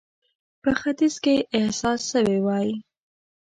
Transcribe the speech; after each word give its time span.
په 0.61 0.69
ختیځ 0.79 1.15
کې 1.23 1.35
احساس 1.57 1.99
سوې 2.11 2.39
وای. 2.45 2.69